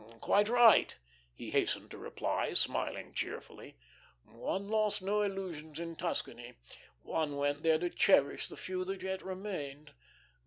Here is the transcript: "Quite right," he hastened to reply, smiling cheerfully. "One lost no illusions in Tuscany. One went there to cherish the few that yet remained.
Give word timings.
"Quite 0.19 0.49
right," 0.49 0.97
he 1.31 1.51
hastened 1.51 1.91
to 1.91 1.97
reply, 1.99 2.53
smiling 2.53 3.13
cheerfully. 3.13 3.75
"One 4.23 4.67
lost 4.67 5.03
no 5.03 5.21
illusions 5.21 5.79
in 5.79 5.95
Tuscany. 5.95 6.55
One 7.03 7.35
went 7.35 7.61
there 7.61 7.77
to 7.77 7.87
cherish 7.87 8.47
the 8.47 8.57
few 8.57 8.83
that 8.85 9.03
yet 9.03 9.21
remained. 9.21 9.93